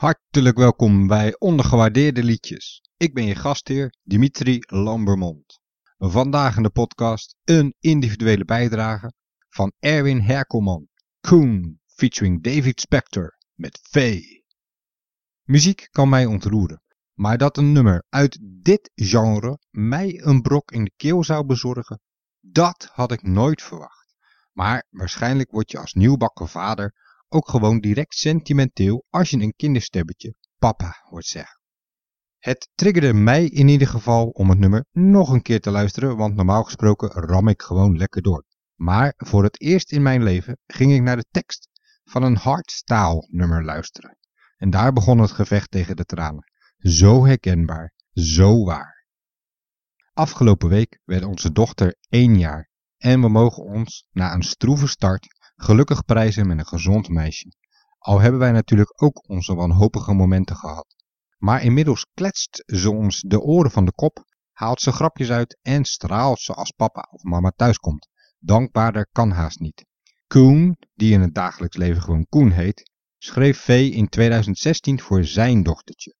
Hartelijk 0.00 0.56
welkom 0.56 1.06
bij 1.06 1.38
Ondergewaardeerde 1.38 2.22
Liedjes. 2.22 2.82
Ik 2.96 3.14
ben 3.14 3.24
je 3.24 3.34
gastheer 3.34 3.94
Dimitri 4.02 4.58
Lambermond. 4.66 5.60
Vandaag 5.98 6.56
in 6.56 6.62
de 6.62 6.70
podcast 6.70 7.36
een 7.44 7.74
individuele 7.80 8.44
bijdrage 8.44 9.12
van 9.48 9.72
Erwin 9.78 10.20
Herkelman, 10.20 10.88
Koen, 11.20 11.80
featuring 11.86 12.42
David 12.42 12.80
Spector 12.80 13.36
met 13.54 13.80
V. 13.90 14.20
Muziek 15.42 15.88
kan 15.90 16.08
mij 16.08 16.26
ontroeren, 16.26 16.82
maar 17.12 17.38
dat 17.38 17.56
een 17.56 17.72
nummer 17.72 18.04
uit 18.08 18.38
dit 18.42 18.90
genre 18.94 19.58
mij 19.70 20.20
een 20.24 20.42
brok 20.42 20.72
in 20.72 20.84
de 20.84 20.92
keel 20.96 21.24
zou 21.24 21.44
bezorgen, 21.44 22.00
dat 22.40 22.90
had 22.92 23.12
ik 23.12 23.22
nooit 23.22 23.62
verwacht. 23.62 24.14
Maar 24.52 24.86
waarschijnlijk 24.90 25.50
word 25.50 25.70
je 25.70 25.78
als 25.78 25.92
nieuwbakken 25.92 26.48
vader 26.48 27.09
ook 27.30 27.48
gewoon 27.48 27.80
direct 27.80 28.14
sentimenteel 28.14 29.04
als 29.08 29.30
je 29.30 29.36
een 29.36 29.54
kinderstebbetje 29.56 30.34
papa 30.58 30.96
hoort 31.02 31.26
zeggen. 31.26 31.60
Het 32.38 32.68
triggerde 32.74 33.12
mij 33.12 33.44
in 33.44 33.68
ieder 33.68 33.88
geval 33.88 34.28
om 34.28 34.48
het 34.48 34.58
nummer 34.58 34.84
nog 34.90 35.30
een 35.30 35.42
keer 35.42 35.60
te 35.60 35.70
luisteren, 35.70 36.16
want 36.16 36.34
normaal 36.34 36.64
gesproken 36.64 37.08
ram 37.10 37.48
ik 37.48 37.62
gewoon 37.62 37.96
lekker 37.96 38.22
door. 38.22 38.44
Maar 38.74 39.14
voor 39.16 39.42
het 39.42 39.60
eerst 39.60 39.92
in 39.92 40.02
mijn 40.02 40.22
leven 40.22 40.58
ging 40.66 40.92
ik 40.92 41.02
naar 41.02 41.16
de 41.16 41.26
tekst 41.30 41.68
van 42.04 42.22
een 42.22 42.36
hardstyle 42.36 43.26
nummer 43.30 43.64
luisteren. 43.64 44.16
En 44.56 44.70
daar 44.70 44.92
begon 44.92 45.18
het 45.18 45.30
gevecht 45.30 45.70
tegen 45.70 45.96
de 45.96 46.04
tranen. 46.04 46.44
Zo 46.78 47.26
herkenbaar, 47.26 47.92
zo 48.12 48.64
waar. 48.64 49.04
Afgelopen 50.12 50.68
week 50.68 51.00
werd 51.04 51.24
onze 51.24 51.52
dochter 51.52 51.96
één 52.08 52.38
jaar 52.38 52.70
en 52.96 53.20
we 53.20 53.28
mogen 53.28 53.62
ons 53.62 54.06
na 54.10 54.34
een 54.34 54.42
stroeve 54.42 54.86
start 54.86 55.39
gelukkig 55.62 56.04
prijzen 56.04 56.46
met 56.46 56.58
een 56.58 56.66
gezond 56.66 57.08
meisje. 57.08 57.52
Al 57.98 58.20
hebben 58.20 58.40
wij 58.40 58.52
natuurlijk 58.52 59.02
ook 59.02 59.28
onze 59.28 59.54
wanhopige 59.54 60.12
momenten 60.12 60.56
gehad. 60.56 60.96
Maar 61.38 61.62
inmiddels 61.62 62.06
kletst 62.14 62.62
ze 62.66 62.90
ons 62.90 63.20
de 63.20 63.40
oren 63.40 63.70
van 63.70 63.84
de 63.84 63.92
kop, 63.92 64.24
haalt 64.52 64.80
ze 64.80 64.92
grapjes 64.92 65.30
uit 65.30 65.58
en 65.62 65.84
straalt 65.84 66.40
ze 66.40 66.54
als 66.54 66.70
papa 66.70 67.08
of 67.10 67.22
mama 67.22 67.52
thuiskomt. 67.56 68.08
Dankbaarder 68.38 69.08
kan 69.12 69.30
haast 69.30 69.60
niet. 69.60 69.84
Koen, 70.26 70.76
die 70.94 71.12
in 71.12 71.20
het 71.20 71.34
dagelijks 71.34 71.76
leven 71.76 72.02
gewoon 72.02 72.26
Koen 72.28 72.50
heet, 72.50 72.90
schreef 73.18 73.58
V 73.58 73.90
in 73.92 74.08
2016 74.08 75.00
voor 75.00 75.24
zijn 75.24 75.62
dochtertje. 75.62 76.14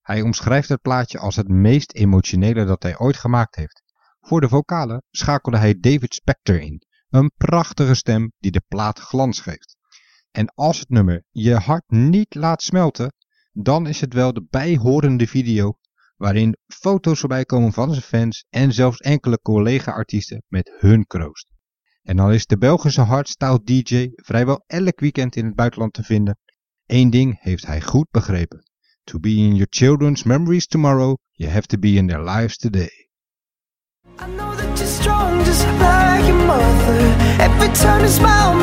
Hij 0.00 0.22
omschrijft 0.22 0.68
het 0.68 0.80
plaatje 0.80 1.18
als 1.18 1.36
het 1.36 1.48
meest 1.48 1.92
emotionele 1.92 2.64
dat 2.64 2.82
hij 2.82 2.98
ooit 2.98 3.16
gemaakt 3.16 3.56
heeft. 3.56 3.82
Voor 4.20 4.40
de 4.40 4.48
vocalen 4.48 5.02
schakelde 5.10 5.58
hij 5.58 5.80
David 5.80 6.14
Spector 6.14 6.60
in, 6.60 6.85
een 7.10 7.30
prachtige 7.36 7.94
stem 7.94 8.32
die 8.38 8.50
de 8.50 8.62
plaat 8.68 8.98
glans 8.98 9.40
geeft. 9.40 9.76
En 10.30 10.52
als 10.54 10.78
het 10.78 10.88
nummer 10.88 11.24
je 11.30 11.54
hart 11.54 11.84
niet 11.86 12.34
laat 12.34 12.62
smelten, 12.62 13.14
dan 13.52 13.86
is 13.86 14.00
het 14.00 14.12
wel 14.12 14.32
de 14.32 14.46
bijhorende 14.50 15.26
video 15.26 15.78
waarin 16.16 16.56
foto's 16.66 17.20
voorbij 17.20 17.44
komen 17.44 17.72
van 17.72 17.90
zijn 17.90 18.02
fans 18.02 18.46
en 18.50 18.72
zelfs 18.72 18.98
enkele 18.98 19.40
collega-artiesten 19.40 20.42
met 20.48 20.76
hun 20.78 21.06
kroost. 21.06 21.54
En 22.02 22.16
dan 22.16 22.32
is 22.32 22.46
de 22.46 22.58
Belgische 22.58 23.00
hardstyle 23.00 23.60
DJ 23.64 24.10
vrijwel 24.14 24.64
elk 24.66 25.00
weekend 25.00 25.36
in 25.36 25.44
het 25.44 25.54
buitenland 25.54 25.92
te 25.92 26.02
vinden. 26.02 26.38
Eén 26.86 27.10
ding 27.10 27.36
heeft 27.40 27.66
hij 27.66 27.80
goed 27.80 28.06
begrepen. 28.10 28.70
To 29.04 29.18
be 29.18 29.34
in 29.34 29.50
your 29.50 29.66
children's 29.70 30.22
memories 30.22 30.66
tomorrow, 30.66 31.16
you 31.32 31.50
have 31.50 31.66
to 31.66 31.78
be 31.78 31.88
in 31.88 32.06
their 32.06 32.24
lives 32.24 32.56
today. 32.56 33.08
Mother. 36.46 36.98
Every 37.40 37.68
time 37.74 38.02
you 38.02 38.08
smile, 38.08 38.55